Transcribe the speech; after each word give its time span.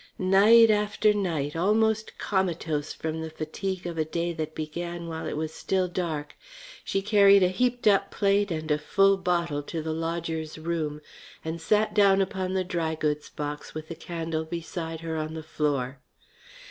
Night 0.17 0.71
after 0.71 1.13
night, 1.13 1.55
almost 1.55 2.17
comatose 2.17 2.91
from 2.91 3.21
the 3.21 3.29
fatigue 3.29 3.85
of 3.85 3.99
a 3.99 4.03
day 4.03 4.33
that 4.33 4.55
began 4.55 5.07
while 5.07 5.27
it 5.27 5.37
was 5.37 5.53
still 5.53 5.87
dark, 5.87 6.33
she 6.83 7.03
carried 7.03 7.43
a 7.43 7.49
heaped 7.49 7.87
up 7.87 8.09
plate 8.09 8.49
and 8.49 8.71
a 8.71 8.79
full 8.79 9.15
bottle 9.15 9.61
to 9.61 9.79
the 9.79 9.93
lodger's 9.93 10.57
room 10.57 11.01
and 11.45 11.61
sat 11.61 11.93
down 11.93 12.19
upon 12.19 12.53
the 12.55 12.63
dry 12.63 12.95
goods 12.95 13.29
box 13.29 13.75
with 13.75 13.89
the 13.89 13.95
candle 13.95 14.43
beside 14.43 15.01
her 15.01 15.17
on 15.17 15.35
the 15.35 15.43
floor. 15.43 15.99